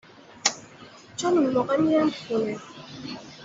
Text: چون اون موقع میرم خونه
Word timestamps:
چون 1.17 1.37
اون 1.37 1.49
موقع 1.53 1.77
میرم 1.81 2.09
خونه 2.09 2.59